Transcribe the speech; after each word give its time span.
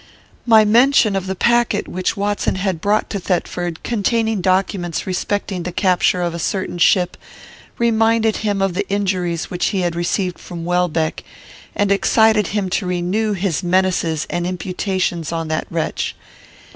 My 0.47 0.65
mention 0.65 1.15
of 1.15 1.27
the 1.27 1.35
packet 1.35 1.87
which 1.87 2.17
Watson 2.17 2.55
had 2.55 2.81
brought 2.81 3.07
to 3.11 3.19
Thetford, 3.19 3.83
containing 3.83 4.41
documents 4.41 5.05
respecting 5.05 5.61
the 5.61 5.71
capture 5.71 6.23
of 6.23 6.33
a 6.33 6.39
certain 6.39 6.79
ship, 6.79 7.15
reminded 7.77 8.37
him 8.37 8.63
of 8.63 8.73
the 8.73 8.89
injuries 8.89 9.51
which 9.51 9.67
he 9.67 9.81
had 9.81 9.95
received 9.95 10.39
from 10.39 10.65
Welbeck, 10.65 11.21
and 11.75 11.91
excited 11.91 12.47
him 12.47 12.67
to 12.71 12.87
renew 12.87 13.33
his 13.33 13.61
menaces 13.61 14.25
and 14.31 14.47
imputations 14.47 15.31
on 15.31 15.49
that 15.49 15.67
wretch. 15.69 16.15